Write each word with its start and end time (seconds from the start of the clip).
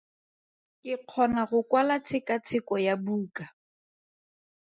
Ke 0.83 0.93
kgona 1.01 1.41
go 1.49 1.59
kwala 1.69 1.95
tshekatsheko 2.05 2.75
ya 2.85 2.95
buka. 3.03 3.45